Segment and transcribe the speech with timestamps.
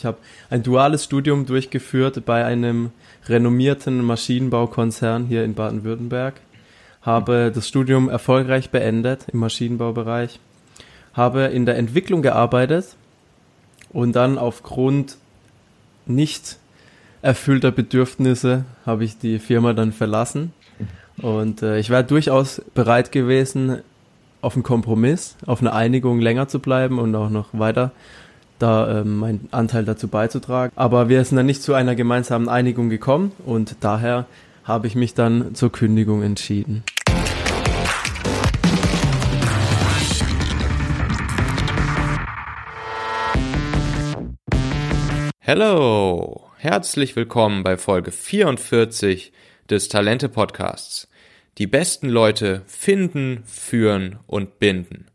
[0.00, 0.16] Ich habe
[0.48, 2.90] ein duales Studium durchgeführt bei einem
[3.26, 6.40] renommierten Maschinenbaukonzern hier in Baden-Württemberg.
[7.02, 10.40] Habe das Studium erfolgreich beendet im Maschinenbaubereich.
[11.12, 12.96] Habe in der Entwicklung gearbeitet
[13.90, 15.18] und dann aufgrund
[16.06, 16.56] nicht
[17.20, 20.54] erfüllter Bedürfnisse habe ich die Firma dann verlassen.
[21.18, 23.82] Und äh, ich wäre durchaus bereit gewesen,
[24.40, 27.92] auf einen Kompromiss, auf eine Einigung länger zu bleiben und auch noch weiter
[28.60, 30.72] da ähm, meinen Anteil dazu beizutragen.
[30.76, 34.26] Aber wir sind dann nicht zu einer gemeinsamen Einigung gekommen und daher
[34.64, 36.84] habe ich mich dann zur Kündigung entschieden.
[45.44, 49.32] Hallo, herzlich willkommen bei Folge 44
[49.68, 51.08] des Talente Podcasts.
[51.58, 55.06] Die besten Leute finden, führen und binden.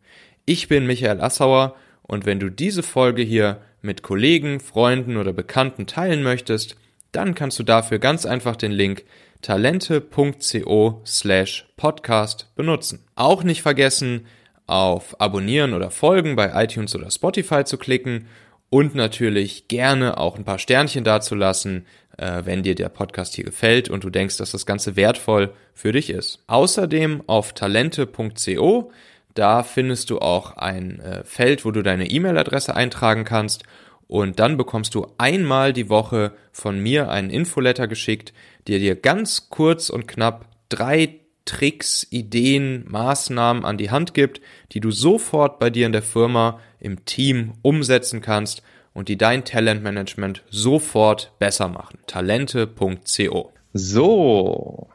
[0.46, 1.76] Ich bin Michael Assauer
[2.08, 6.76] und wenn du diese Folge hier mit Kollegen, Freunden oder Bekannten teilen möchtest,
[7.12, 9.04] dann kannst du dafür ganz einfach den Link
[9.42, 13.06] talente.co slash podcast benutzen.
[13.16, 14.26] Auch nicht vergessen,
[14.68, 18.28] auf Abonnieren oder Folgen bei iTunes oder Spotify zu klicken
[18.70, 21.86] und natürlich gerne auch ein paar Sternchen dazulassen,
[22.18, 25.92] äh, wenn dir der Podcast hier gefällt und du denkst, dass das Ganze wertvoll für
[25.92, 26.44] dich ist.
[26.48, 28.92] Außerdem auf talente.co,
[29.36, 33.64] da findest du auch ein äh, Feld, wo du deine E-Mail-Adresse eintragen kannst
[34.08, 38.34] und dann bekommst du einmal die Woche von mir einen Infoletter geschickt,
[38.68, 44.42] der dir ganz kurz und knapp drei Tricks, Ideen, Maßnahmen an die Hand gibt,
[44.72, 48.64] die du sofort bei dir in der Firma, im Team umsetzen kannst
[48.94, 52.00] und die dein Talentmanagement sofort besser machen.
[52.08, 53.52] Talente.co.
[53.74, 54.88] So,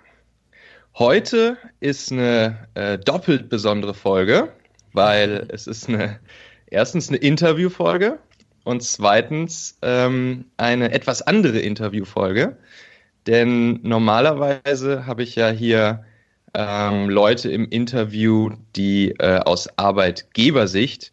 [0.94, 4.52] heute ist eine äh, doppelt besondere Folge,
[4.92, 6.20] weil es ist eine
[6.66, 8.18] erstens eine Interviewfolge
[8.64, 12.56] und zweitens ähm, eine etwas andere Interviewfolge.
[13.26, 16.04] Denn normalerweise habe ich ja hier
[16.54, 21.12] ähm, Leute im Interview, die äh, aus Arbeitgebersicht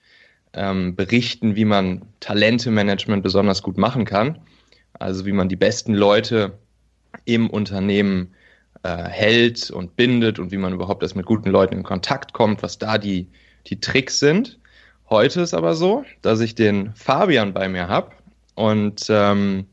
[0.53, 4.39] ähm, berichten, wie man Talentemanagement besonders gut machen kann.
[4.94, 6.57] Also wie man die besten Leute
[7.25, 8.46] im Unternehmen äh,
[8.83, 12.77] hält und bindet und wie man überhaupt erst mit guten Leuten in Kontakt kommt, was
[12.77, 13.27] da die,
[13.67, 14.59] die Tricks sind.
[15.09, 18.11] Heute ist aber so, dass ich den Fabian bei mir habe
[18.55, 19.65] und ähm,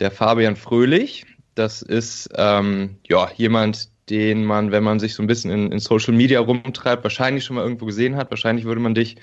[0.00, 5.26] der Fabian Fröhlich, das ist ähm, ja jemand, den man, wenn man sich so ein
[5.26, 8.30] bisschen in, in Social Media rumtreibt, wahrscheinlich schon mal irgendwo gesehen hat.
[8.30, 9.16] Wahrscheinlich würde man dich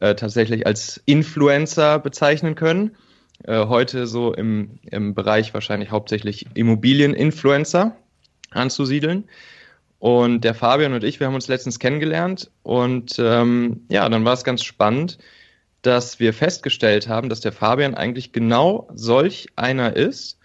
[0.00, 2.96] äh, tatsächlich als Influencer bezeichnen können.
[3.44, 7.96] Äh, heute so im, im Bereich wahrscheinlich hauptsächlich Immobilieninfluencer
[8.54, 9.24] anzusiedeln.
[9.98, 14.32] Und der Fabian und ich, wir haben uns letztens kennengelernt und ähm, ja, dann war
[14.32, 15.18] es ganz spannend,
[15.82, 20.38] dass wir festgestellt haben, dass der Fabian eigentlich genau solch einer ist,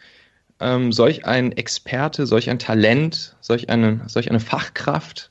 [0.59, 5.29] ähm, solch ein Experte, solch ein Talent, solch eine, solch eine Fachkraft,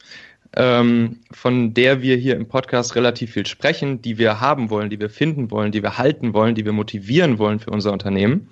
[0.56, 4.98] ähm, von der wir hier im Podcast relativ viel sprechen, die wir haben wollen, die
[4.98, 8.48] wir finden wollen, die wir halten wollen, die wir motivieren wollen für unser Unternehmen.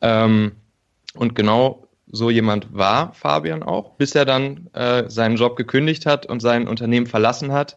[0.00, 0.52] Ähm,
[1.14, 6.26] und genau so jemand war Fabian auch, bis er dann äh, seinen Job gekündigt hat
[6.26, 7.76] und sein Unternehmen verlassen hat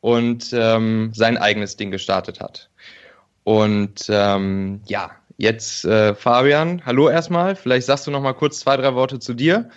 [0.00, 2.70] und ähm, sein eigenes Ding gestartet hat.
[3.42, 7.56] Und ähm, ja, jetzt äh, Fabian, hallo erstmal.
[7.56, 9.70] Vielleicht sagst du noch mal kurz zwei, drei Worte zu dir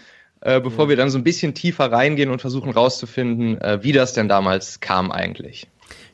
[0.44, 4.14] äh, bevor wir dann so ein bisschen tiefer reingehen und versuchen rauszufinden, äh, wie das
[4.14, 5.68] denn damals kam eigentlich.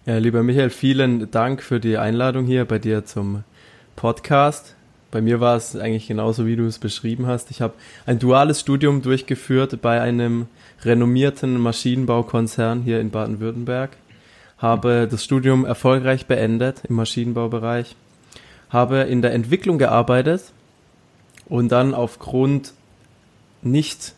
[0.06, 3.44] Ja, lieber Michael, vielen Dank für die Einladung hier bei dir zum
[3.96, 4.76] Podcast.
[5.12, 7.50] Bei mir war es eigentlich genauso, wie du es beschrieben hast.
[7.50, 7.74] Ich habe
[8.06, 10.48] ein duales Studium durchgeführt bei einem
[10.84, 13.98] renommierten Maschinenbaukonzern hier in Baden-Württemberg.
[14.60, 17.96] Habe das Studium erfolgreich beendet im Maschinenbaubereich.
[18.70, 20.52] Habe in der Entwicklung gearbeitet
[21.48, 22.74] und dann aufgrund
[23.64, 24.14] nicht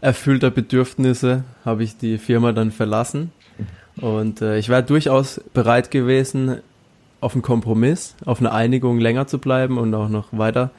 [0.00, 3.32] erfüllter Bedürfnisse habe ich die Firma dann verlassen.
[4.00, 6.62] Und äh, ich wäre durchaus bereit gewesen,
[7.22, 10.70] auf einen Kompromiss, auf eine Einigung länger zu bleiben und auch noch weiter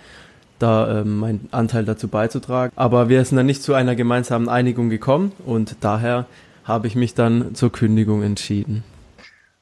[0.59, 2.71] da ähm, meinen Anteil dazu beizutragen.
[2.75, 6.25] Aber wir sind dann nicht zu einer gemeinsamen Einigung gekommen und daher
[6.63, 8.83] habe ich mich dann zur Kündigung entschieden.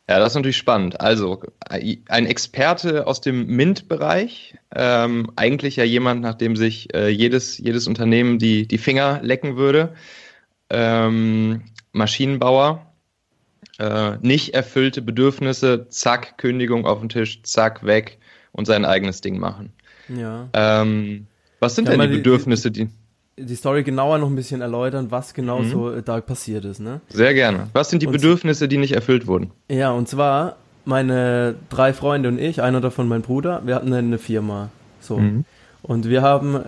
[0.10, 1.00] Ja, das ist natürlich spannend.
[1.00, 7.58] Also ein Experte aus dem MINT-Bereich, ähm, eigentlich ja jemand, nach dem sich äh, jedes,
[7.58, 9.94] jedes Unternehmen die, die Finger lecken würde.
[10.70, 11.62] Ähm,
[11.94, 12.91] Maschinenbauer,
[13.82, 18.20] äh, nicht erfüllte Bedürfnisse, zack, Kündigung auf den Tisch, zack, weg
[18.52, 19.74] und sein eigenes Ding machen.
[20.08, 20.48] Ja.
[20.54, 21.26] Ähm,
[21.60, 22.90] was sind denn die Bedürfnisse, die
[23.38, 25.70] die Story genauer noch ein bisschen erläutern, was genau mhm.
[25.70, 26.80] so äh, da passiert ist.
[26.80, 27.02] Ne?
[27.10, 27.70] Sehr gerne.
[27.74, 29.52] Was sind die und Bedürfnisse, die nicht erfüllt wurden?
[29.68, 34.20] Ja, und zwar meine drei Freunde und ich, einer davon mein Bruder, wir hatten eine
[34.20, 34.70] Firma.
[35.00, 35.18] So.
[35.18, 35.46] Mhm.
[35.82, 36.60] Und wir haben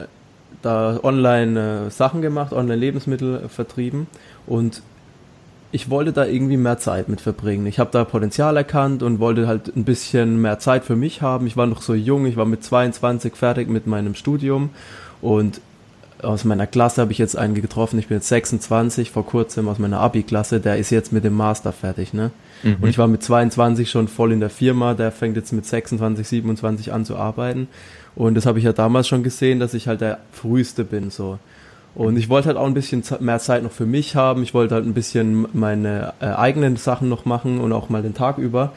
[0.64, 4.08] da online äh, Sachen gemacht, online Lebensmittel vertrieben
[4.48, 4.82] und
[5.74, 7.66] ich wollte da irgendwie mehr Zeit mit verbringen.
[7.66, 11.48] Ich habe da Potenzial erkannt und wollte halt ein bisschen mehr Zeit für mich haben.
[11.48, 14.70] Ich war noch so jung, ich war mit 22 fertig mit meinem Studium
[15.20, 15.62] und
[16.22, 19.80] aus meiner Klasse habe ich jetzt einen getroffen, ich bin jetzt 26, vor kurzem aus
[19.80, 22.30] meiner Abi-Klasse, der ist jetzt mit dem Master fertig, ne?
[22.62, 22.78] Mhm.
[22.80, 26.26] Und ich war mit 22 schon voll in der Firma, der fängt jetzt mit 26,
[26.26, 27.68] 27 an zu arbeiten.
[28.16, 31.40] Und das habe ich ja damals schon gesehen, dass ich halt der Früheste bin, so.
[31.96, 34.42] Und ich wollte halt auch ein bisschen mehr Zeit noch für mich haben.
[34.42, 38.16] Ich wollte halt ein bisschen meine äh, eigenen Sachen noch machen und auch mal den
[38.16, 38.74] Tag über.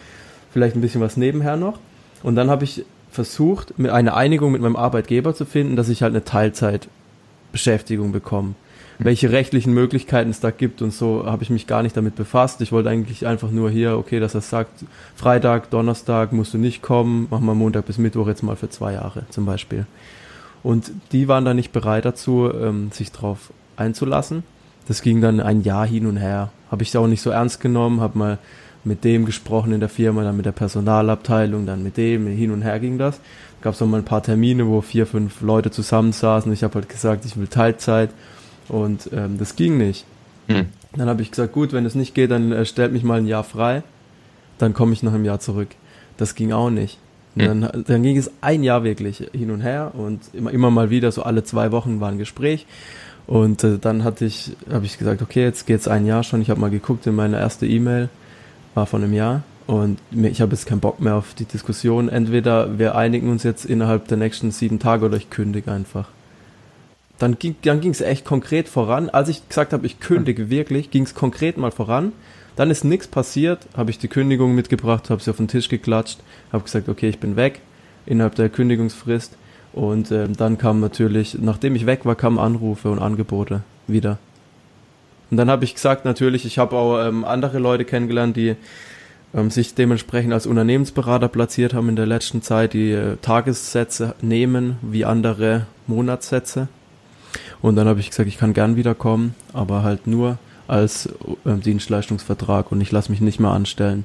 [0.53, 1.79] Vielleicht ein bisschen was nebenher noch.
[2.23, 6.03] Und dann habe ich versucht, mit eine Einigung mit meinem Arbeitgeber zu finden, dass ich
[6.03, 8.55] halt eine Teilzeitbeschäftigung bekomme.
[8.99, 12.63] Welche rechtlichen Möglichkeiten es da gibt und so habe ich mich gar nicht damit befasst.
[12.63, 14.85] Ich wollte eigentlich einfach nur hier, okay, dass er sagt,
[15.15, 18.95] Freitag, Donnerstag musst du nicht kommen, mach mal Montag bis Mittwoch jetzt mal für zwei
[18.95, 19.87] Jahre zum Beispiel.
[20.67, 24.43] Und die waren dann nicht bereit dazu, ähm, sich darauf einzulassen.
[24.89, 26.51] Das ging dann ein Jahr hin und her.
[26.73, 28.39] Habe ich auch nicht so ernst genommen, habe mal
[28.83, 32.63] mit dem gesprochen in der Firma, dann mit der Personalabteilung, dann mit dem, hin und
[32.63, 33.21] her ging das.
[33.61, 36.53] Gab es noch mal ein paar Termine, wo vier, fünf Leute zusammensaßen.
[36.53, 38.11] Ich habe halt gesagt, ich will Teilzeit
[38.67, 40.05] und ähm, das ging nicht.
[40.49, 40.67] Hm.
[40.97, 43.29] Dann habe ich gesagt, gut, wenn es nicht geht, dann äh, stellt mich mal ein
[43.29, 43.85] Jahr frei,
[44.59, 45.69] dann komme ich noch im Jahr zurück.
[46.17, 46.99] Das ging auch nicht.
[47.37, 47.61] Hm.
[47.61, 51.13] Dann, dann ging es ein Jahr wirklich hin und her und immer, immer mal wieder,
[51.13, 52.67] so alle zwei Wochen war ein Gespräch.
[53.27, 56.41] Und äh, dann hatte ich, habe ich gesagt, okay, jetzt geht's ein Jahr schon.
[56.41, 58.09] Ich habe mal geguckt in meine erste E-Mail,
[58.75, 59.43] war von einem Jahr.
[59.67, 62.09] Und ich habe jetzt keinen Bock mehr auf die Diskussion.
[62.09, 66.09] Entweder wir einigen uns jetzt innerhalb der nächsten sieben Tage oder ich kündige einfach.
[67.19, 69.09] Dann ging dann ging's echt konkret voran.
[69.09, 72.13] Als ich gesagt habe, ich kündige wirklich, ging's konkret mal voran.
[72.57, 76.21] Dann ist nichts passiert, habe ich die Kündigung mitgebracht, habe sie auf den Tisch geklatscht,
[76.53, 77.61] habe gesagt, okay, ich bin weg
[78.07, 79.37] innerhalb der Kündigungsfrist.
[79.73, 84.19] Und ähm, dann kam natürlich, nachdem ich weg war, kamen Anrufe und Angebote wieder.
[85.31, 88.57] Und dann habe ich gesagt, natürlich, ich habe auch ähm, andere Leute kennengelernt, die
[89.35, 94.79] ähm, sich dementsprechend als Unternehmensberater platziert haben in der letzten Zeit, die äh, Tagessätze nehmen
[94.81, 96.69] wie andere Monatssätze.
[97.63, 100.39] Und dann habe ich gesagt, ich kann gern wiederkommen, aber halt nur
[100.69, 101.07] als
[101.45, 104.05] äh, Dienstleistungsvertrag und ich lasse mich nicht mehr anstellen.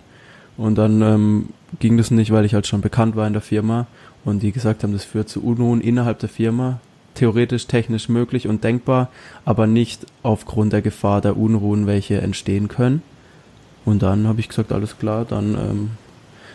[0.57, 3.87] Und dann ähm, ging das nicht, weil ich halt schon bekannt war in der Firma
[4.25, 6.79] und die gesagt haben, das führt zu Unruhen innerhalb der Firma.
[7.13, 9.09] Theoretisch, technisch möglich und denkbar,
[9.43, 13.01] aber nicht aufgrund der Gefahr der Unruhen, welche entstehen können.
[13.83, 15.91] Und dann habe ich gesagt, alles klar, dann ähm,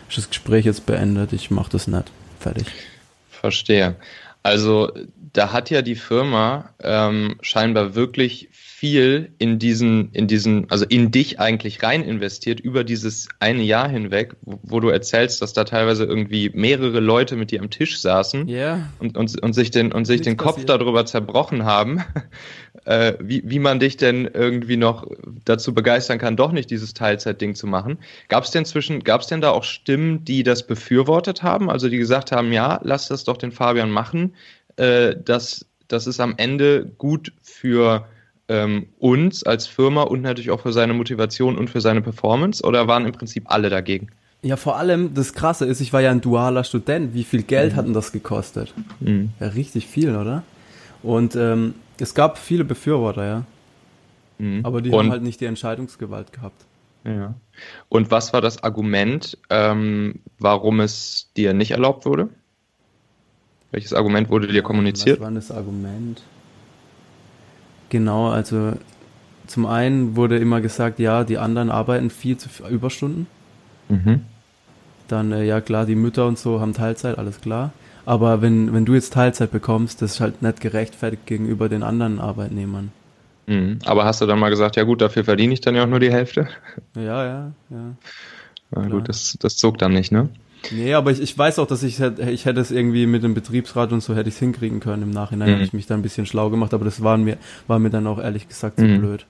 [0.09, 2.11] ist das Gespräch jetzt beendet, ich mache das nicht.
[2.39, 2.67] Fertig.
[3.29, 3.97] Verstehe.
[4.47, 4.93] Also
[5.33, 11.09] da hat ja die Firma ähm, scheinbar wirklich viel in diesen, in diesen, also in
[11.09, 15.63] dich eigentlich rein investiert über dieses eine Jahr hinweg, wo, wo du erzählst, dass da
[15.63, 18.87] teilweise irgendwie mehrere Leute mit dir am Tisch saßen yeah.
[18.99, 20.69] und, und, und sich den, und sich den Kopf passiert.
[20.69, 22.03] darüber zerbrochen haben,
[22.85, 25.07] äh, wie, wie man dich denn irgendwie noch
[25.43, 27.97] dazu begeistern kann, doch nicht dieses Teilzeitding zu machen.
[28.27, 31.89] Gab es denn zwischen, gab es denn da auch Stimmen, die das befürwortet haben, also
[31.89, 34.35] die gesagt haben, ja, lass das doch den Fabian machen,
[34.75, 38.05] äh, das, das ist am Ende gut für
[38.49, 42.87] ähm, uns als Firma und natürlich auch für seine Motivation und für seine Performance oder
[42.87, 44.09] waren im Prinzip alle dagegen?
[44.43, 47.13] Ja, vor allem das Krasse ist, ich war ja ein dualer Student.
[47.13, 47.75] Wie viel Geld mhm.
[47.75, 48.73] hat denn das gekostet?
[48.99, 49.31] Mhm.
[49.39, 50.43] Ja, richtig viel, oder?
[51.03, 53.43] Und ähm, es gab viele Befürworter, ja.
[54.37, 54.61] Mhm.
[54.63, 56.65] Aber die und, haben halt nicht die Entscheidungsgewalt gehabt.
[57.03, 57.33] Ja.
[57.89, 62.29] Und was war das Argument, ähm, warum es dir nicht erlaubt wurde?
[63.71, 65.19] Welches Argument wurde dir kommuniziert?
[65.19, 66.21] Was war das Argument?
[67.89, 68.73] Genau, also
[69.47, 73.27] zum einen wurde immer gesagt, ja, die anderen arbeiten viel zu viel Überstunden.
[73.89, 74.21] Mhm.
[75.07, 77.71] Dann, äh, ja klar, die Mütter und so haben Teilzeit, alles klar.
[78.05, 82.19] Aber wenn, wenn du jetzt Teilzeit bekommst, das ist halt nicht gerechtfertigt gegenüber den anderen
[82.19, 82.91] Arbeitnehmern.
[83.47, 83.79] Mhm.
[83.85, 85.99] Aber hast du dann mal gesagt, ja gut, dafür verdiene ich dann ja auch nur
[85.99, 86.47] die Hälfte?
[86.95, 87.95] Ja, ja, ja.
[88.71, 90.29] Na gut, das, das zog dann nicht, ne?
[90.71, 93.91] Nee, aber ich, ich weiß auch, dass ich, ich hätte es irgendwie mit dem Betriebsrat
[93.91, 95.03] und so hätte ich es hinkriegen können.
[95.03, 95.53] Im Nachhinein mhm.
[95.53, 97.37] habe ich mich da ein bisschen schlau gemacht, aber das war mir,
[97.67, 98.99] war mir dann auch ehrlich gesagt zu mhm.
[98.99, 99.25] blöd.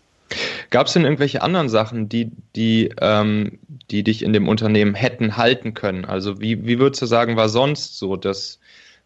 [0.69, 5.37] Gab es denn irgendwelche anderen Sachen, die, die, ähm, die dich in dem Unternehmen hätten
[5.37, 6.03] halten können?
[6.05, 8.59] Also wie, wie würdest du sagen, war sonst so, dass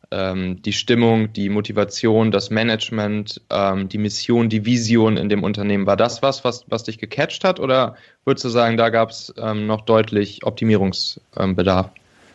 [0.10, 5.86] ähm, die Stimmung, die Motivation, das Management, ähm, die Mission, die Vision in dem Unternehmen,
[5.86, 9.34] war das was, was, was dich gecatcht hat oder würdest du sagen, da gab es
[9.38, 11.92] ähm, noch deutlich Optimierungsbedarf?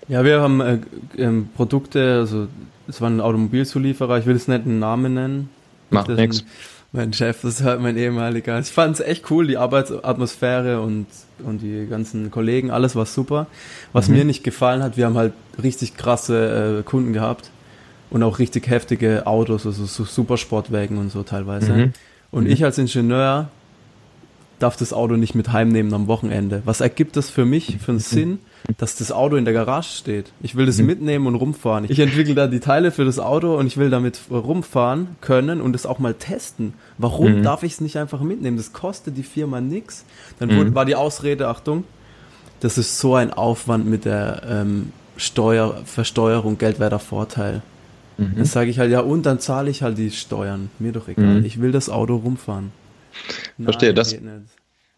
[0.08, 0.78] Ja, wir haben äh,
[1.16, 2.48] ähm, Produkte, also
[2.88, 5.50] es war ein Automobilzulieferer, ich will es nicht einen Namen nennen.
[5.90, 6.44] Macht nichts.
[6.92, 8.58] Mein Chef, das ist halt mein ehemaliger.
[8.58, 11.06] Ich fand es echt cool, die Arbeitsatmosphäre und,
[11.44, 13.48] und die ganzen Kollegen, alles war super.
[13.92, 14.16] Was mhm.
[14.16, 15.32] mir nicht gefallen hat, wir haben halt
[15.62, 17.50] richtig krasse äh, Kunden gehabt
[18.10, 21.72] und auch richtig heftige Autos, also so Supersportwagen und so teilweise.
[21.72, 21.92] Mhm.
[22.30, 22.50] Und mhm.
[22.50, 23.48] ich als Ingenieur
[24.58, 26.62] darf das Auto nicht mit heimnehmen am Wochenende.
[26.64, 28.38] Was ergibt das für mich für einen Sinn,
[28.78, 30.32] dass das Auto in der Garage steht?
[30.40, 30.86] Ich will das mhm.
[30.86, 31.86] mitnehmen und rumfahren.
[31.88, 35.76] Ich entwickle da die Teile für das Auto und ich will damit rumfahren können und
[35.76, 36.75] es auch mal testen.
[36.98, 37.42] Warum mhm.
[37.42, 38.56] darf ich es nicht einfach mitnehmen?
[38.56, 40.04] Das kostet die Firma nichts.
[40.38, 40.75] Dann mhm.
[40.75, 41.84] war die Ausrede, Achtung,
[42.60, 47.62] das ist so ein Aufwand mit der ähm, Steuer, Versteuerung, geldwerter Vorteil.
[48.16, 48.32] Mhm.
[48.36, 50.70] Dann sage ich halt, ja, und dann zahle ich halt die Steuern.
[50.78, 51.40] Mir doch egal.
[51.40, 51.44] Mhm.
[51.44, 52.72] Ich will das Auto rumfahren.
[53.62, 54.16] Verstehe, Nein, das,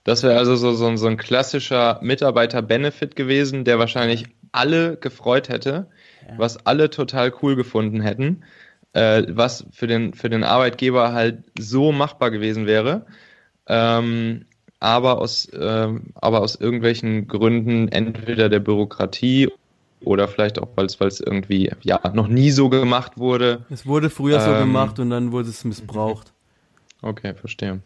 [0.04, 5.88] das wäre also so, so, so ein klassischer Mitarbeiter-Benefit gewesen, der wahrscheinlich alle gefreut hätte,
[6.26, 6.38] ja.
[6.38, 8.42] was alle total cool gefunden hätten,
[8.94, 13.06] äh, was für den, für den Arbeitgeber halt so machbar gewesen wäre.
[13.66, 14.46] Ähm,
[14.80, 19.50] aber aus, ähm, aber aus irgendwelchen Gründen, entweder der Bürokratie
[20.00, 23.64] oder vielleicht auch, weil es irgendwie ja noch nie so gemacht wurde.
[23.70, 26.32] Es wurde früher ähm, so gemacht und dann wurde es missbraucht.
[27.02, 27.80] Okay, verstehe.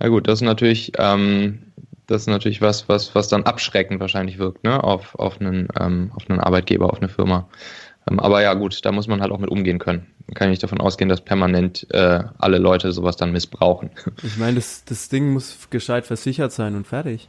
[0.00, 1.72] Ja gut, das ist natürlich, ähm,
[2.06, 6.12] das ist natürlich was, was, was dann abschreckend wahrscheinlich wirkt, ne, auf, auf einen, ähm,
[6.14, 7.48] auf einen Arbeitgeber, auf eine Firma.
[8.08, 10.06] Ähm, aber ja, gut, da muss man halt auch mit umgehen können.
[10.26, 13.90] Man kann nicht davon ausgehen, dass permanent äh, alle Leute sowas dann missbrauchen.
[14.22, 17.28] Ich meine, das, das Ding muss gescheit versichert sein und fertig.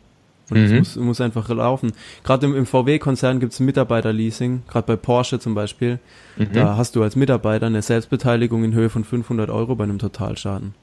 [0.50, 0.78] Und es mhm.
[0.78, 1.92] muss, muss einfach laufen.
[2.24, 6.00] Gerade im, im VW-Konzern gibt es Mitarbeiterleasing, gerade bei Porsche zum Beispiel.
[6.38, 6.54] Mhm.
[6.54, 10.74] Da hast du als Mitarbeiter eine Selbstbeteiligung in Höhe von 500 Euro bei einem Totalschaden.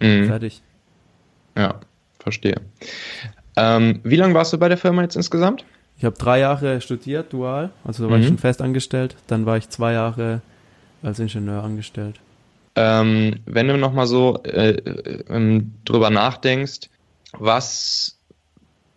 [0.00, 0.26] Mhm.
[0.26, 0.62] Fertig.
[1.56, 1.80] Ja,
[2.18, 2.56] verstehe.
[3.56, 5.64] Ähm, wie lange warst du bei der Firma jetzt insgesamt?
[5.98, 8.22] Ich habe drei Jahre studiert, dual, also da war mhm.
[8.22, 9.14] ich schon fest angestellt.
[9.26, 10.40] Dann war ich zwei Jahre
[11.02, 12.18] als Ingenieur angestellt.
[12.74, 16.88] Ähm, wenn du nochmal so äh, äh, drüber nachdenkst,
[17.38, 18.18] was,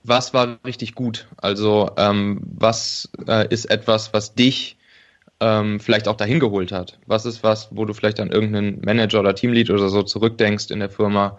[0.04, 1.28] was war richtig gut?
[1.38, 4.78] Also ähm, was äh, ist etwas, was dich
[5.42, 6.98] ähm, vielleicht auch dahin geholt hat?
[7.06, 10.80] Was ist was, wo du vielleicht an irgendeinen Manager oder Teamlead oder so zurückdenkst in
[10.80, 11.38] der Firma,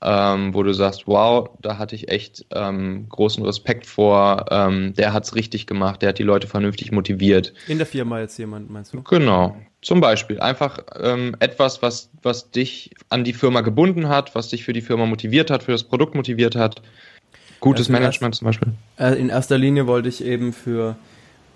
[0.00, 5.12] ähm, wo du sagst, wow, da hatte ich echt ähm, großen Respekt vor, ähm, der
[5.12, 7.52] hat's richtig gemacht, der hat die Leute vernünftig motiviert.
[7.66, 9.02] In der Firma jetzt jemand, meinst du?
[9.02, 10.40] Genau, zum Beispiel.
[10.40, 14.82] Einfach ähm, etwas, was, was dich an die Firma gebunden hat, was dich für die
[14.82, 16.80] Firma motiviert hat, für das Produkt motiviert hat.
[17.60, 18.72] Gutes also Management erst, zum Beispiel.
[18.98, 20.96] Äh, in erster Linie wollte ich eben für,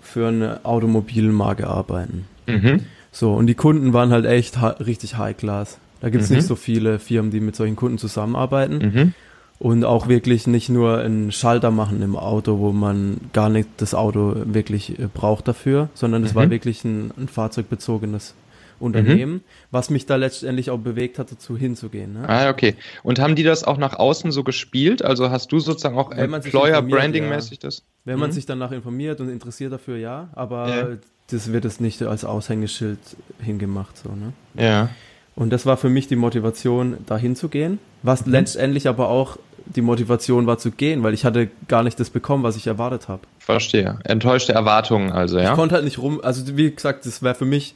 [0.01, 2.25] für eine Automobilmarke arbeiten.
[2.47, 2.85] Mhm.
[3.13, 5.77] So, und die Kunden waren halt echt richtig High Class.
[6.03, 6.35] Da gibt es mhm.
[6.35, 8.77] nicht so viele Firmen, die mit solchen Kunden zusammenarbeiten.
[8.77, 9.13] Mhm.
[9.57, 13.95] Und auch wirklich nicht nur einen Schalter machen im Auto, wo man gar nicht das
[13.95, 16.35] Auto wirklich äh, braucht dafür, sondern es mhm.
[16.35, 18.35] war wirklich ein, ein fahrzeugbezogenes
[18.81, 19.41] Unternehmen, mhm.
[19.71, 22.11] was mich da letztendlich auch bewegt hat, dazu hinzugehen.
[22.11, 22.27] Ne?
[22.27, 22.75] Ah, okay.
[23.03, 25.05] Und haben die das auch nach außen so gespielt?
[25.05, 27.67] Also hast du sozusagen auch Employer-Branding-mäßig ja.
[27.67, 27.83] das?
[28.03, 28.33] Wenn man mhm.
[28.33, 30.87] sich danach informiert und interessiert dafür, ja, aber ja.
[31.31, 32.99] das wird es nicht als Aushängeschild
[33.39, 33.97] hingemacht.
[33.97, 34.33] So, ne?
[34.61, 34.89] Ja.
[35.35, 37.79] Und das war für mich die Motivation, dahin zu gehen.
[38.03, 38.33] Was mhm.
[38.33, 42.43] letztendlich aber auch die Motivation war zu gehen, weil ich hatte gar nicht das bekommen,
[42.43, 43.21] was ich erwartet habe.
[43.39, 43.97] Verstehe.
[44.03, 45.51] Enttäuschte Erwartungen also, ja?
[45.51, 47.75] Ich konnte halt nicht rum, also wie gesagt, das wäre für mich,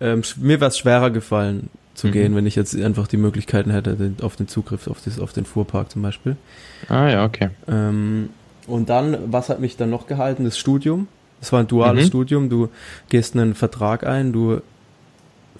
[0.00, 2.12] ähm, mir wäre es schwerer gefallen zu mhm.
[2.12, 5.32] gehen, wenn ich jetzt einfach die Möglichkeiten hätte, den, auf den Zugriff auf, das, auf
[5.32, 6.36] den Fuhrpark zum Beispiel.
[6.88, 7.50] Ah ja, okay.
[7.68, 8.30] Ähm,
[8.66, 10.44] und dann, was hat mich dann noch gehalten?
[10.44, 11.08] Das Studium.
[11.40, 12.08] Das war ein duales mhm.
[12.08, 12.50] Studium.
[12.50, 12.68] Du
[13.08, 14.60] gehst einen Vertrag ein, du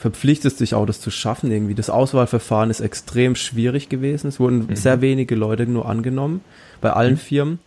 [0.01, 1.75] verpflichtest dich auch, das zu schaffen irgendwie.
[1.75, 4.29] Das Auswahlverfahren ist extrem schwierig gewesen.
[4.29, 4.75] Es wurden mhm.
[4.75, 6.41] sehr wenige Leute nur angenommen,
[6.81, 7.19] bei allen mhm.
[7.19, 7.59] Firmen.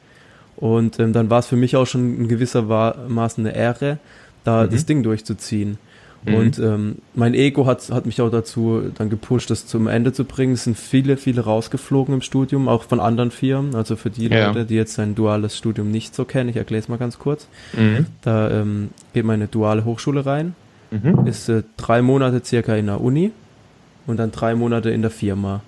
[0.55, 2.63] Und ähm, dann war es für mich auch schon in gewisser
[3.07, 3.99] Maßen eine Ehre,
[4.43, 4.71] da mhm.
[4.71, 5.77] das Ding durchzuziehen.
[6.25, 6.33] Mhm.
[6.33, 10.25] Und ähm, mein Ego hat, hat mich auch dazu dann gepusht, das zum Ende zu
[10.25, 10.53] bringen.
[10.53, 13.75] Es sind viele, viele rausgeflogen im Studium, auch von anderen Firmen.
[13.75, 14.47] Also für die ja.
[14.47, 17.47] Leute, die jetzt ein duales Studium nicht so kennen, ich erkläre es mal ganz kurz.
[17.73, 18.07] Mhm.
[18.23, 20.55] Da ähm, geht man in eine duale Hochschule rein
[21.01, 21.27] mhm.
[21.27, 23.31] ist äh, drei Monate circa in der Uni
[24.05, 25.61] und dann drei Monate in der Firma.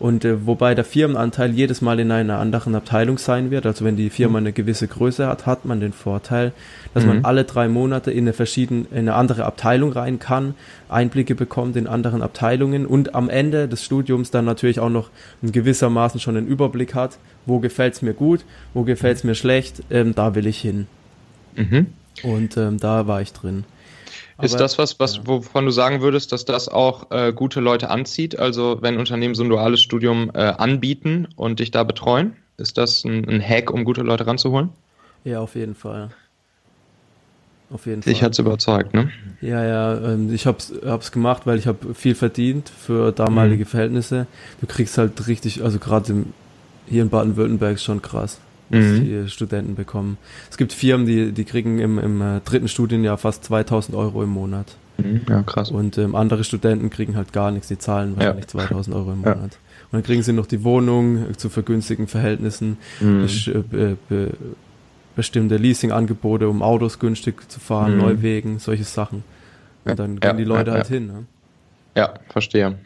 [0.00, 3.96] Und äh, wobei der Firmenanteil jedes Mal in einer anderen Abteilung sein wird, also wenn
[3.96, 4.46] die Firma mhm.
[4.46, 6.52] eine gewisse Größe hat, hat man den Vorteil,
[6.94, 7.08] dass mhm.
[7.10, 10.54] man alle drei Monate in eine verschiedene, in eine andere Abteilung rein kann,
[10.88, 15.10] Einblicke bekommt in anderen Abteilungen und am Ende des Studiums dann natürlich auch noch
[15.42, 20.14] in gewissermaßen schon einen Überblick hat, wo gefällt's mir gut, wo gefällt's mir schlecht, ähm,
[20.14, 20.86] da will ich hin.
[21.56, 21.88] Mhm.
[22.22, 23.64] Und ähm, da war ich drin.
[24.42, 25.22] Ist das was, was ja.
[25.26, 28.38] wovon du sagen würdest, dass das auch äh, gute Leute anzieht?
[28.38, 33.04] Also wenn Unternehmen so ein duales Studium äh, anbieten und dich da betreuen, ist das
[33.04, 34.70] ein, ein, Hack, um gute Leute ranzuholen?
[35.24, 36.10] Ja, auf jeden Fall.
[37.70, 38.26] Auf jeden Dich Fall.
[38.26, 39.10] hat's überzeugt, ne?
[39.40, 43.68] Ja, ja, ähm, ich hab's, hab's gemacht, weil ich habe viel verdient für damalige mhm.
[43.68, 44.26] Verhältnisse.
[44.60, 46.24] Du kriegst halt richtig, also gerade
[46.88, 49.04] hier in Baden-Württemberg ist schon krass, was mhm.
[49.04, 50.16] die Studenten bekommen.
[50.50, 54.30] Es gibt Firmen, die, die kriegen im, im äh, dritten Studienjahr fast 2000 Euro im
[54.30, 54.76] Monat.
[54.98, 55.22] Mhm.
[55.28, 55.70] Ja, krass.
[55.70, 58.66] Und ähm, andere Studenten kriegen halt gar nichts, die zahlen wahrscheinlich ja.
[58.66, 59.36] 2000 Euro im Monat.
[59.36, 59.42] Ja.
[59.42, 62.78] Und dann kriegen sie noch die Wohnung zu vergünstigen Verhältnissen.
[63.00, 63.26] Mhm.
[63.70, 64.30] Be, be,
[65.16, 68.00] bestimmte Leasing-Angebote, um Autos günstig zu fahren, mhm.
[68.00, 69.24] Neuwegen, solche Sachen.
[69.84, 70.94] Und dann gehen die Leute halt ja.
[70.94, 71.06] hin.
[71.08, 71.24] Ne?
[71.96, 72.78] Ja, verstehe.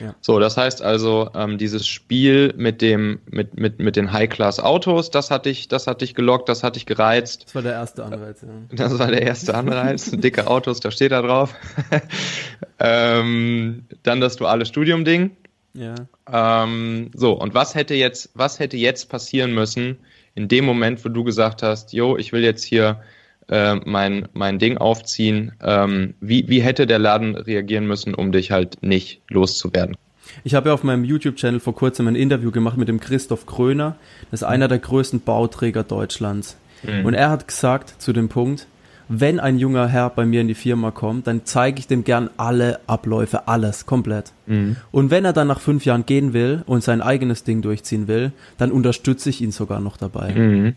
[0.00, 0.14] Ja.
[0.20, 5.30] So, das heißt also, ähm, dieses Spiel mit dem, mit, mit, mit den High-Class-Autos, das
[5.30, 7.44] hat dich, das hat dich gelockt, das hat dich gereizt.
[7.46, 8.48] Das war der erste Anreiz, ja.
[8.72, 10.10] Das war der erste Anreiz.
[10.14, 11.54] Dicke Autos, da steht da drauf.
[12.78, 15.36] ähm, dann das duale Studium-Ding.
[15.74, 15.94] Ja.
[16.30, 19.98] Ähm, so, und was hätte jetzt, was hätte jetzt passieren müssen,
[20.34, 23.02] in dem Moment, wo du gesagt hast, jo, ich will jetzt hier
[23.50, 28.50] äh, mein, mein Ding aufziehen, ähm, wie, wie hätte der Laden reagieren müssen, um dich
[28.50, 29.96] halt nicht loszuwerden?
[30.44, 33.96] Ich habe ja auf meinem YouTube-Channel vor kurzem ein Interview gemacht mit dem Christoph Kröner.
[34.30, 36.56] Das ist einer der größten Bauträger Deutschlands.
[36.84, 37.04] Mhm.
[37.04, 38.66] Und er hat gesagt zu dem Punkt,
[39.08, 42.30] wenn ein junger Herr bei mir in die Firma kommt, dann zeige ich dem gern
[42.36, 44.32] alle Abläufe, alles, komplett.
[44.46, 44.76] Mhm.
[44.92, 48.30] Und wenn er dann nach fünf Jahren gehen will und sein eigenes Ding durchziehen will,
[48.56, 50.32] dann unterstütze ich ihn sogar noch dabei.
[50.32, 50.76] Mhm.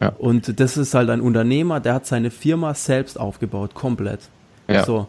[0.00, 0.14] Ja.
[0.18, 4.20] Und das ist halt ein Unternehmer, der hat seine Firma selbst aufgebaut, komplett.
[4.68, 4.84] Ja.
[4.84, 5.08] So.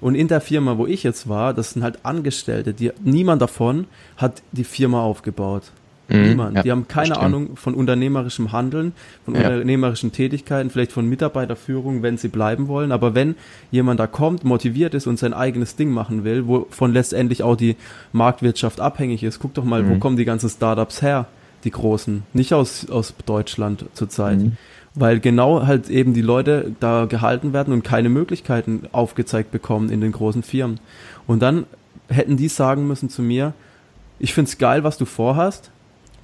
[0.00, 3.86] Und in der Firma, wo ich jetzt war, das sind halt Angestellte, die, niemand davon
[4.16, 5.62] hat die Firma aufgebaut.
[6.08, 6.56] Mhm, Niemand.
[6.56, 8.92] Ja, die haben keine Ahnung von unternehmerischem Handeln,
[9.24, 9.40] von ja.
[9.40, 12.92] unternehmerischen Tätigkeiten, vielleicht von Mitarbeiterführung, wenn sie bleiben wollen.
[12.92, 13.34] Aber wenn
[13.72, 17.76] jemand da kommt, motiviert ist und sein eigenes Ding machen will, wovon letztendlich auch die
[18.12, 19.90] Marktwirtschaft abhängig ist, guck doch mal, mhm.
[19.90, 21.26] wo kommen die ganzen Startups her,
[21.66, 22.22] die großen?
[22.32, 24.38] Nicht aus, aus Deutschland zurzeit.
[24.38, 24.56] Mhm.
[24.94, 30.00] Weil genau halt eben die Leute da gehalten werden und keine Möglichkeiten aufgezeigt bekommen in
[30.00, 30.80] den großen Firmen.
[31.26, 31.66] Und dann
[32.08, 33.52] hätten die sagen müssen zu mir,
[34.18, 35.70] ich find's geil, was du vorhast,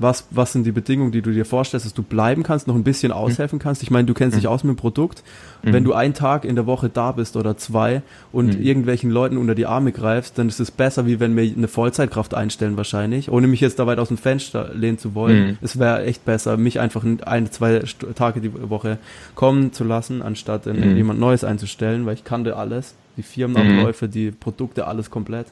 [0.02, 2.84] was, was sind die Bedingungen, die du dir vorstellst, dass du bleiben kannst, noch ein
[2.84, 3.82] bisschen aushelfen kannst.
[3.82, 4.50] Ich meine, du kennst dich mhm.
[4.50, 5.22] aus mit dem Produkt.
[5.62, 5.72] Mhm.
[5.72, 8.62] Wenn du einen Tag in der Woche da bist oder zwei und mhm.
[8.62, 12.34] irgendwelchen Leuten unter die Arme greifst, dann ist es besser, wie wenn wir eine Vollzeitkraft
[12.34, 13.30] einstellen wahrscheinlich.
[13.30, 15.46] Ohne mich jetzt da weit aus dem Fenster lehnen zu wollen.
[15.46, 15.58] Mhm.
[15.62, 17.82] Es wäre echt besser, mich einfach ein, zwei
[18.14, 18.98] Tage die Woche
[19.34, 22.94] kommen zu lassen, anstatt in jemand Neues einzustellen, weil ich kannte alles.
[23.16, 25.46] Die Firmenabläufe, die Produkte, alles komplett.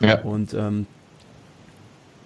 [0.00, 0.20] Ja.
[0.20, 0.86] Und ähm,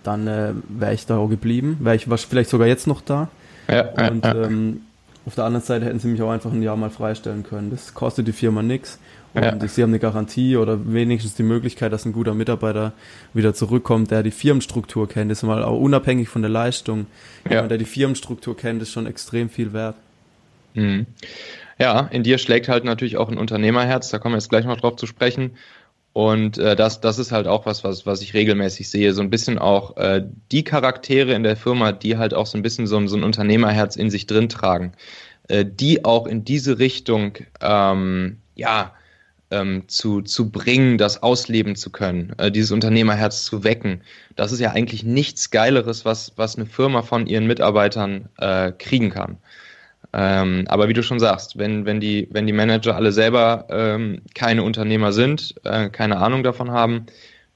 [0.03, 1.79] dann äh, wäre ich da auch geblieben.
[1.81, 3.29] Wäre ich vielleicht sogar jetzt noch da.
[3.69, 4.83] Ja, und ja, ähm,
[5.25, 7.71] auf der anderen Seite hätten sie mich auch einfach ein Jahr mal freistellen können.
[7.71, 8.99] Das kostet die Firma nichts.
[9.35, 9.67] Und ja.
[9.67, 12.93] sie haben eine Garantie oder wenigstens die Möglichkeit, dass ein guter Mitarbeiter
[13.33, 15.31] wieder zurückkommt, der die Firmenstruktur kennt.
[15.31, 17.07] Das ist mal auch unabhängig von der Leistung.
[17.45, 17.53] Ja.
[17.53, 19.95] Jemand, der die Firmenstruktur kennt, ist schon extrem viel wert.
[20.75, 21.07] Mhm.
[21.79, 24.79] Ja, in dir schlägt halt natürlich auch ein Unternehmerherz, da kommen wir jetzt gleich noch
[24.79, 25.53] drauf zu sprechen.
[26.13, 29.15] Und äh, das, das ist halt auch was, was, was ich regelmäßig sehe.
[29.15, 32.63] So ein bisschen auch äh, die Charaktere in der Firma, die halt auch so ein
[32.63, 34.93] bisschen so ein, so ein Unternehmerherz in sich drin tragen,
[35.49, 38.93] äh, die auch in diese Richtung ähm, ja,
[39.51, 44.03] ähm, zu, zu bringen, das ausleben zu können, äh, dieses Unternehmerherz zu wecken.
[44.37, 49.11] Das ist ja eigentlich nichts Geileres, was, was eine Firma von ihren Mitarbeitern äh, kriegen
[49.11, 49.39] kann.
[50.13, 54.23] Ähm, aber wie du schon sagst, wenn, wenn, die, wenn die Manager alle selber ähm,
[54.35, 57.07] keine Unternehmer sind, äh, keine Ahnung davon haben,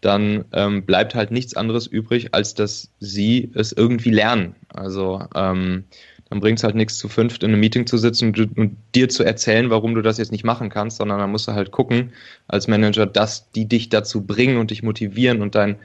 [0.01, 4.55] dann ähm, bleibt halt nichts anderes übrig, als dass sie es irgendwie lernen.
[4.69, 5.85] Also ähm,
[6.29, 9.09] dann bringt es halt nichts zu fünft in einem Meeting zu sitzen und, und, dir
[9.09, 12.13] zu erzählen, warum du das jetzt nicht machen kannst, sondern dann musst du halt gucken
[12.49, 15.77] als Manager, dass die dich dazu bringen und dich motivieren und dein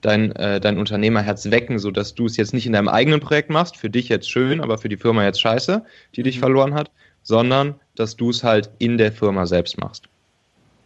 [0.00, 3.50] dein, äh, dein Unternehmerherz wecken, so dass du es jetzt nicht in deinem eigenen Projekt
[3.50, 5.84] machst, für dich jetzt schön, aber für die Firma jetzt scheiße,
[6.14, 6.40] die dich mhm.
[6.40, 6.90] verloren hat,
[7.22, 10.08] sondern dass du es halt in der Firma selbst machst.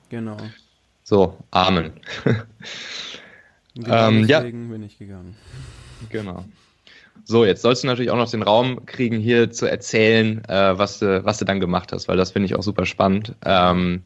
[0.08, 0.36] Genau.
[1.04, 1.92] So, Amen.
[3.74, 4.72] genau ähm, deswegen ja.
[4.72, 5.36] bin ich gegangen.
[6.10, 6.44] Genau.
[7.24, 10.98] So, jetzt sollst du natürlich auch noch den Raum kriegen, hier zu erzählen, äh, was,
[10.98, 13.34] du, was du dann gemacht hast, weil das finde ich auch super spannend.
[13.44, 14.04] Ähm,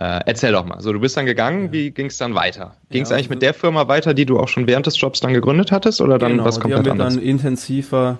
[0.00, 0.80] äh, erzähl doch mal.
[0.80, 1.72] So, du bist dann gegangen, ja.
[1.72, 2.74] wie ging es dann weiter?
[2.88, 4.98] Ging es ja, eigentlich also mit der Firma weiter, die du auch schon während des
[4.98, 8.18] Jobs dann gegründet hattest oder dann genau, was komplett die haben wir dann intensiver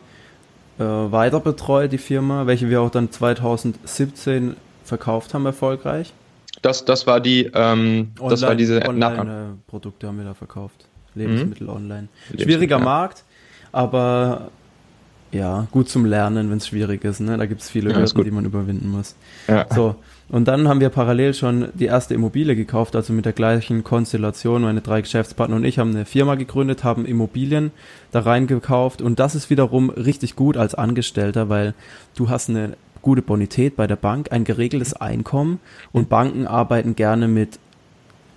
[0.79, 6.13] äh, weiter betreut, die Firma, welche wir auch dann 2017 verkauft haben, erfolgreich.
[6.61, 10.85] Das, das war die, ähm, online, das war diese Online-Produkte haben wir da verkauft.
[11.15, 11.73] Lebensmittel mhm.
[11.73, 12.09] online.
[12.39, 12.85] Schwieriger ja.
[12.85, 13.25] Markt,
[13.73, 14.51] aber
[15.33, 17.21] ja, gut zum Lernen, wenn es schwierig ist.
[17.21, 17.39] Ne?
[17.39, 19.15] Da gibt es viele Hürden, die man überwinden muss.
[19.49, 19.67] Ja.
[19.71, 19.97] So,
[20.31, 24.63] und dann haben wir parallel schon die erste Immobilie gekauft, also mit der gleichen Konstellation.
[24.63, 27.73] Meine drei Geschäftspartner und ich haben eine Firma gegründet, haben Immobilien
[28.13, 29.03] da reingekauft.
[29.03, 31.75] Und das ist wiederum richtig gut als Angestellter, weil
[32.15, 35.59] du hast eine gute Bonität bei der Bank, ein geregeltes Einkommen
[35.91, 37.59] und Banken arbeiten gerne mit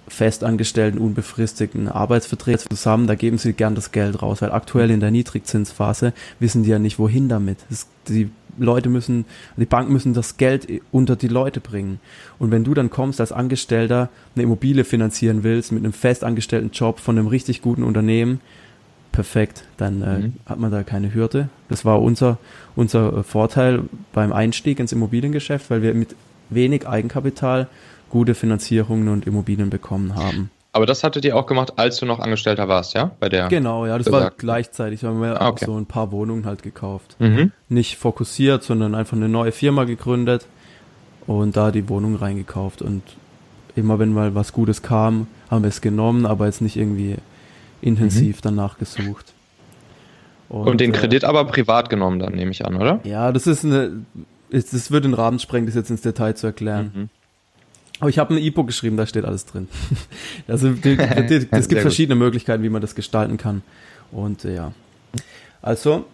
[0.08, 5.12] festangestellten, unbefristeten Arbeitsverträgen zusammen, da geben sie gern das Geld raus, weil aktuell in der
[5.12, 7.60] Niedrigzinsphase wissen die ja nicht, wohin damit.
[7.70, 9.26] Das, die Leute müssen,
[9.58, 12.00] die Banken müssen das Geld unter die Leute bringen.
[12.39, 17.00] Und wenn du dann kommst als Angestellter, eine Immobilie finanzieren willst, mit einem festangestellten Job
[17.00, 18.42] von einem richtig guten Unternehmen,
[19.12, 20.34] perfekt, dann äh, mhm.
[20.46, 21.50] hat man da keine Hürde.
[21.70, 22.38] Das war unser,
[22.76, 26.16] unser Vorteil beim Einstieg ins Immobiliengeschäft, weil wir mit
[26.50, 27.68] wenig Eigenkapital
[28.10, 30.52] gute Finanzierungen und Immobilien bekommen haben.
[30.76, 33.12] Aber das hattet ihr auch gemacht, als du noch Angestellter warst, ja?
[33.20, 33.48] Bei der.
[33.48, 34.26] Genau, ja, das besagten.
[34.26, 35.04] war gleichzeitig.
[35.04, 35.66] haben wir ah, okay.
[35.66, 37.16] so ein paar Wohnungen halt gekauft.
[37.20, 37.52] Mhm.
[37.70, 40.48] Nicht fokussiert, sondern einfach eine neue Firma gegründet
[41.28, 42.82] und da die Wohnung reingekauft.
[42.82, 43.04] Und
[43.76, 47.18] immer wenn mal was Gutes kam, haben wir es genommen, aber jetzt nicht irgendwie
[47.82, 48.42] intensiv mhm.
[48.42, 49.34] danach gesucht.
[50.50, 53.00] Und, und den äh, Kredit aber privat genommen, dann nehme ich an, oder?
[53.04, 53.92] Ja, das ist eine,
[54.50, 56.92] das würde den Rahmen sprengen, das jetzt ins Detail zu erklären.
[56.96, 57.10] Mhm.
[58.00, 59.68] Aber ich habe ein E-Book geschrieben, da steht alles drin.
[60.48, 60.70] also
[61.52, 63.62] es gibt verschiedene Möglichkeiten, wie man das gestalten kann.
[64.12, 64.74] Und äh, ja.
[65.62, 66.06] Also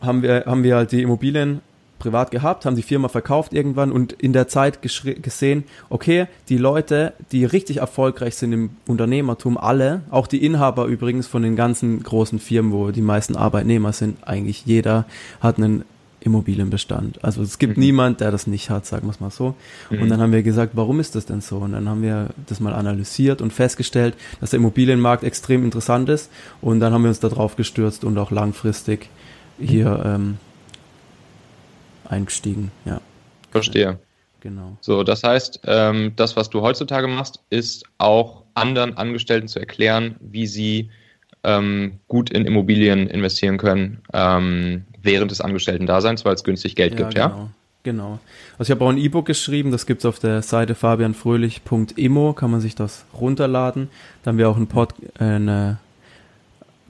[0.00, 1.60] haben wir, haben wir halt die Immobilien
[2.00, 7.12] privat gehabt, haben die Firma verkauft irgendwann und in der Zeit gesehen, okay, die Leute,
[7.30, 12.40] die richtig erfolgreich sind im Unternehmertum, alle, auch die Inhaber übrigens von den ganzen großen
[12.40, 15.04] Firmen, wo die meisten Arbeitnehmer sind, eigentlich jeder
[15.40, 15.84] hat einen
[16.20, 17.24] Immobilienbestand.
[17.24, 17.82] Also es gibt mhm.
[17.82, 19.54] niemand, der das nicht hat, sagen wir es mal so.
[19.90, 20.02] Mhm.
[20.02, 21.58] Und dann haben wir gesagt, warum ist das denn so?
[21.58, 26.30] Und dann haben wir das mal analysiert und festgestellt, dass der Immobilienmarkt extrem interessant ist.
[26.60, 29.08] Und dann haben wir uns darauf gestürzt und auch langfristig
[29.58, 30.38] hier ähm,
[32.08, 32.70] eingestiegen.
[32.84, 33.00] Ja.
[33.50, 33.98] Verstehe.
[34.40, 34.76] Genau.
[34.80, 40.16] So, das heißt, ähm, das, was du heutzutage machst, ist auch anderen Angestellten zu erklären,
[40.20, 40.90] wie sie
[41.44, 46.98] ähm, gut in Immobilien investieren können ähm, während des Angestellten-Daseins, weil es günstig Geld ja,
[46.98, 47.26] gibt, genau.
[47.26, 47.48] ja?
[47.82, 48.18] Genau.
[48.58, 52.50] Also ich habe auch ein E-Book geschrieben, das gibt es auf der Seite fabianfröhlich.imo, kann
[52.50, 53.88] man sich das runterladen.
[54.22, 55.78] Da haben wir auch einen Pod, äh, eine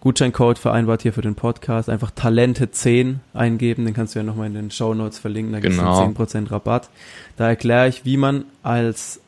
[0.00, 1.88] Gutscheincode vereinbart hier für den Podcast.
[1.88, 5.60] Einfach Talente 10 eingeben, den kannst du ja nochmal in den Show Notes verlinken, da
[5.60, 6.02] gibt es genau.
[6.02, 6.90] 10% Rabatt.
[7.36, 9.20] Da erkläre ich, wie man als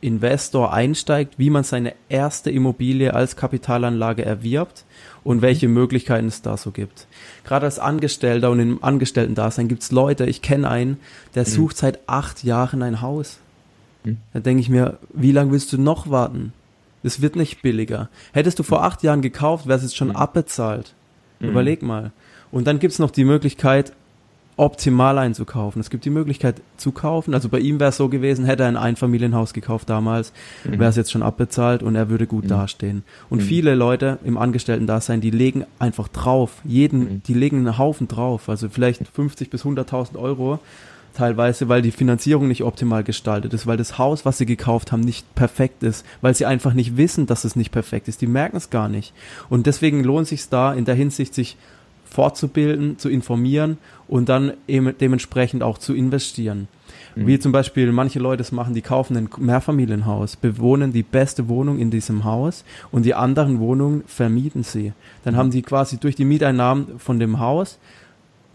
[0.00, 4.84] Investor einsteigt, wie man seine erste Immobilie als Kapitalanlage erwirbt
[5.26, 7.08] und welche Möglichkeiten es da so gibt.
[7.44, 10.98] Gerade als Angestellter und im Angestellten-Dasein gibt es Leute, ich kenne einen,
[11.34, 11.48] der mhm.
[11.48, 13.38] sucht seit acht Jahren ein Haus.
[14.04, 14.18] Mhm.
[14.32, 16.52] Da denke ich mir, wie lange willst du noch warten?
[17.02, 18.08] Es wird nicht billiger.
[18.32, 20.16] Hättest du vor acht Jahren gekauft, wäre es jetzt schon mhm.
[20.16, 20.94] abbezahlt.
[21.40, 21.48] Mhm.
[21.48, 22.12] Überleg mal.
[22.52, 23.94] Und dann gibt es noch die Möglichkeit,
[24.56, 25.80] optimal einzukaufen.
[25.80, 27.34] Es gibt die Möglichkeit zu kaufen.
[27.34, 30.32] Also bei ihm wäre es so gewesen, hätte er ein Einfamilienhaus gekauft damals,
[30.64, 30.78] mhm.
[30.78, 32.48] wäre es jetzt schon abbezahlt und er würde gut mhm.
[32.48, 33.04] dastehen.
[33.28, 33.44] Und mhm.
[33.44, 36.62] viele Leute im Angestellten-Dasein, die legen einfach drauf.
[36.64, 37.22] Jeden, mhm.
[37.26, 38.48] die legen einen Haufen drauf.
[38.48, 40.58] Also vielleicht 50 bis 100.000 Euro
[41.16, 45.00] teilweise, weil die Finanzierung nicht optimal gestaltet ist, weil das Haus, was sie gekauft haben,
[45.00, 48.20] nicht perfekt ist, weil sie einfach nicht wissen, dass es nicht perfekt ist.
[48.20, 49.14] Die merken es gar nicht.
[49.48, 51.56] Und deswegen lohnt es sich da in der Hinsicht, sich
[52.06, 56.68] fortzubilden, zu informieren und dann eben dementsprechend auch zu investieren.
[57.14, 57.26] Mhm.
[57.26, 61.78] Wie zum Beispiel manche Leute es machen, die kaufen ein Mehrfamilienhaus, bewohnen die beste Wohnung
[61.78, 64.92] in diesem Haus und die anderen Wohnungen vermieten sie.
[65.24, 65.38] Dann mhm.
[65.38, 67.78] haben die quasi durch die Mieteinnahmen von dem Haus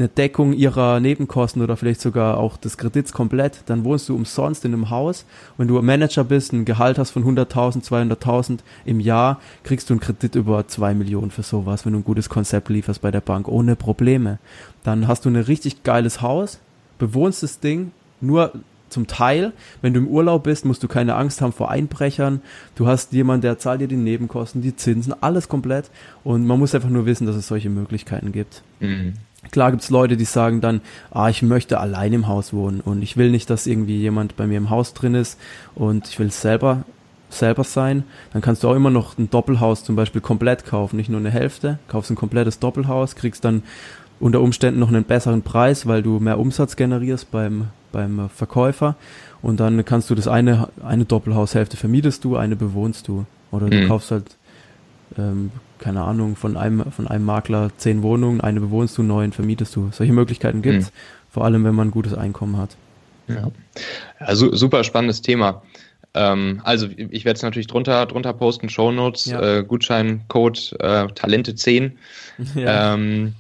[0.02, 4.66] eine Deckung ihrer Nebenkosten oder vielleicht sogar auch des Kredits komplett, dann wohnst du umsonst
[4.66, 5.26] in einem Haus.
[5.58, 10.00] Wenn du Manager bist, ein Gehalt hast von 100.000, 200.000 im Jahr, kriegst du einen
[10.00, 13.48] Kredit über 2 Millionen für sowas, wenn du ein gutes Konzept lieferst bei der Bank,
[13.48, 14.40] ohne Probleme.
[14.84, 16.60] Dann hast du ein richtig geiles Haus,
[16.98, 18.54] bewohnst das Ding, nur
[18.90, 22.42] zum Teil, wenn du im Urlaub bist, musst du keine Angst haben vor Einbrechern.
[22.76, 25.90] Du hast jemanden, der zahlt dir die Nebenkosten, die Zinsen, alles komplett.
[26.24, 28.64] Und man muss einfach nur wissen, dass es solche Möglichkeiten gibt.
[28.82, 29.14] Mhm.
[29.50, 33.18] Klar gibt's Leute, die sagen dann, ah, ich möchte allein im Haus wohnen und ich
[33.18, 35.40] will nicht, dass irgendwie jemand bei mir im Haus drin ist
[35.74, 36.84] und ich will selber
[37.34, 38.04] selber sein.
[38.34, 41.32] Dann kannst du auch immer noch ein Doppelhaus zum Beispiel komplett kaufen, nicht nur eine
[41.32, 41.80] Hälfte.
[41.88, 43.64] Kaufst ein komplettes Doppelhaus, kriegst dann
[44.20, 48.96] unter Umständen noch einen besseren Preis, weil du mehr Umsatz generierst beim, beim Verkäufer.
[49.42, 53.26] Und dann kannst du das eine, eine Doppelhaushälfte vermietest du, eine bewohnst du.
[53.52, 53.88] Oder du mhm.
[53.88, 54.38] kaufst halt
[55.18, 59.76] ähm, keine Ahnung, von einem, von einem Makler zehn Wohnungen, eine bewohnst du, neun vermietest
[59.76, 59.90] du.
[59.92, 60.96] Solche Möglichkeiten gibt es, mhm.
[61.32, 62.78] vor allem wenn man ein gutes Einkommen hat.
[63.28, 63.52] Ja,
[64.20, 65.62] also super spannendes Thema.
[66.14, 69.60] Ähm, also ich werde es natürlich drunter, drunter posten, Shownotes, ja.
[69.60, 71.92] äh, Gutscheincode äh, Talente10.
[72.56, 72.96] Ja.
[72.96, 73.36] Ähm,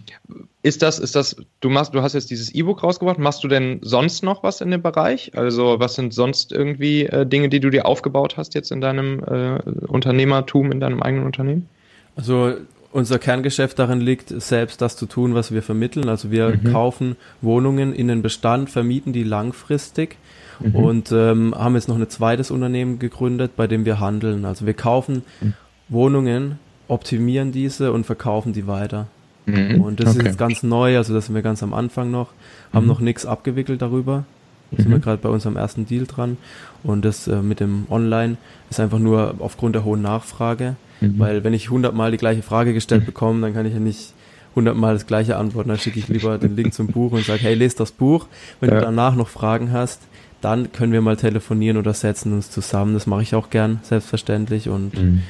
[0.63, 3.79] ist das, ist das, du machst, du hast jetzt dieses E-Book rausgebracht, machst du denn
[3.81, 5.31] sonst noch was in dem Bereich?
[5.35, 9.23] Also was sind sonst irgendwie äh, Dinge, die du dir aufgebaut hast jetzt in deinem
[9.23, 11.67] äh, Unternehmertum, in deinem eigenen Unternehmen?
[12.15, 12.53] Also
[12.91, 16.09] unser Kerngeschäft darin liegt, selbst das zu tun, was wir vermitteln.
[16.09, 16.71] Also wir mhm.
[16.71, 20.17] kaufen Wohnungen in den Bestand, vermieten die langfristig
[20.59, 20.75] mhm.
[20.75, 24.45] und ähm, haben jetzt noch ein zweites Unternehmen gegründet, bei dem wir handeln.
[24.45, 25.53] Also wir kaufen mhm.
[25.89, 29.07] Wohnungen, optimieren diese und verkaufen die weiter.
[29.45, 29.81] Mhm.
[29.81, 30.19] Und das okay.
[30.19, 32.29] ist jetzt ganz neu, also das sind wir ganz am Anfang noch,
[32.73, 32.89] haben mhm.
[32.89, 34.25] noch nichts abgewickelt darüber.
[34.71, 35.01] Da sind wir mhm.
[35.01, 36.37] gerade bei unserem ersten Deal dran.
[36.83, 38.37] Und das äh, mit dem Online
[38.69, 40.75] ist einfach nur aufgrund der hohen Nachfrage.
[41.01, 41.19] Mhm.
[41.19, 44.13] Weil wenn ich hundertmal die gleiche Frage gestellt bekomme, dann kann ich ja nicht
[44.55, 45.69] hundertmal das gleiche antworten.
[45.69, 48.27] Dann schicke ich lieber den Link zum Buch und sage, hey, lest das Buch.
[48.59, 48.75] Wenn ja.
[48.75, 50.01] du danach noch Fragen hast,
[50.39, 52.93] dann können wir mal telefonieren oder setzen uns zusammen.
[52.93, 54.69] Das mache ich auch gern, selbstverständlich.
[54.69, 55.21] Und mhm.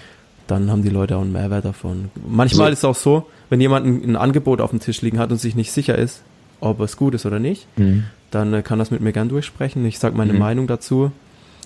[0.52, 2.12] Dann haben die Leute auch einen Mehrwert davon.
[2.28, 2.74] Manchmal so.
[2.74, 5.38] ist es auch so, wenn jemand ein, ein, Angebot auf dem Tisch liegen hat und
[5.38, 6.24] sich nicht sicher ist,
[6.60, 8.04] ob es gut ist oder nicht, mhm.
[8.32, 9.86] dann äh, kann das mit mir gern durchsprechen.
[9.86, 10.40] Ich sage meine mhm.
[10.40, 11.12] Meinung dazu,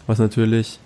[0.05, 0.79] was natürlich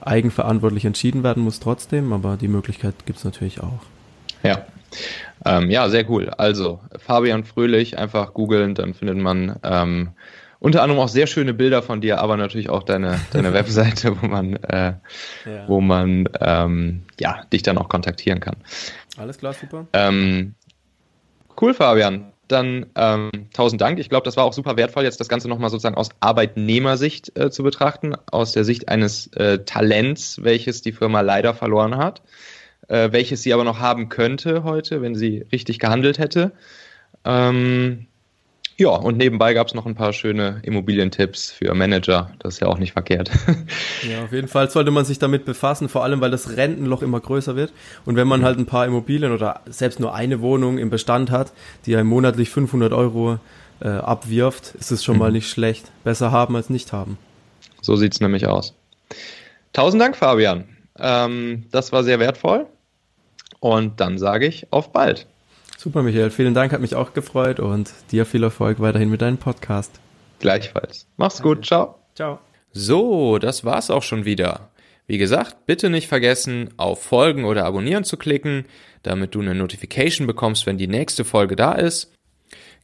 [0.00, 3.80] eigenverantwortlich entschieden werden muss trotzdem, aber die Möglichkeit gibt es natürlich auch.
[4.42, 4.66] Ja.
[5.44, 6.28] Ähm, ja, sehr cool.
[6.30, 10.08] Also Fabian Fröhlich, einfach googeln, dann findet man ähm,
[10.62, 14.26] unter anderem auch sehr schöne Bilder von dir, aber natürlich auch deine, deine Webseite, wo
[14.26, 14.94] man, äh,
[15.44, 15.68] ja.
[15.68, 18.56] wo man ähm, ja, dich dann auch kontaktieren kann.
[19.16, 19.86] Alles klar, super.
[19.92, 20.54] Ähm,
[21.60, 23.98] cool, Fabian dann ähm, tausend Dank.
[23.98, 27.50] Ich glaube, das war auch super wertvoll, jetzt das Ganze nochmal sozusagen aus Arbeitnehmersicht äh,
[27.50, 32.22] zu betrachten, aus der Sicht eines äh, Talents, welches die Firma leider verloren hat,
[32.88, 36.52] äh, welches sie aber noch haben könnte heute, wenn sie richtig gehandelt hätte.
[37.24, 38.06] Ähm,
[38.78, 42.30] ja, und nebenbei gab es noch ein paar schöne Immobilientipps für Manager.
[42.38, 43.30] Das ist ja auch nicht verkehrt.
[44.08, 47.20] Ja, auf jeden Fall sollte man sich damit befassen, vor allem weil das Rentenloch immer
[47.20, 47.72] größer wird.
[48.04, 51.52] Und wenn man halt ein paar Immobilien oder selbst nur eine Wohnung im Bestand hat,
[51.86, 53.38] die ja monatlich 500 Euro
[53.80, 55.20] äh, abwirft, ist es schon mhm.
[55.20, 55.90] mal nicht schlecht.
[56.02, 57.16] Besser haben als nicht haben.
[57.80, 58.74] So sieht es nämlich aus.
[59.72, 60.64] Tausend Dank, Fabian.
[60.98, 62.66] Ähm, das war sehr wertvoll.
[63.60, 65.26] Und dann sage ich auf bald.
[65.82, 66.30] Super, Michael.
[66.30, 69.98] Vielen Dank, hat mich auch gefreut und dir viel Erfolg weiterhin mit deinem Podcast.
[70.38, 71.08] Gleichfalls.
[71.16, 71.56] Mach's Danke.
[71.56, 71.66] gut.
[71.66, 71.98] Ciao.
[72.14, 72.38] Ciao.
[72.70, 74.70] So, das war's auch schon wieder.
[75.08, 78.66] Wie gesagt, bitte nicht vergessen, auf Folgen oder Abonnieren zu klicken,
[79.02, 82.12] damit du eine Notification bekommst, wenn die nächste Folge da ist.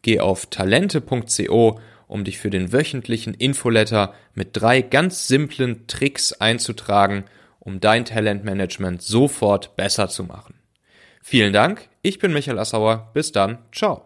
[0.03, 7.27] Geh auf talente.co, um dich für den wöchentlichen Infoletter mit drei ganz simplen Tricks einzutragen,
[7.61, 10.58] um dein Talentmanagement sofort besser zu machen.
[11.31, 13.11] Vielen Dank, ich bin Michael Assauer.
[13.13, 14.03] Bis dann, ciao.